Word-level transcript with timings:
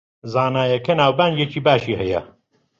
زانایەکە 0.33 0.93
ناوبانگێکی 1.01 1.59
باشی 1.65 1.99
هەیە 2.01 2.21